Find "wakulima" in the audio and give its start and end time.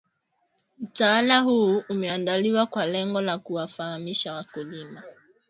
4.33-5.03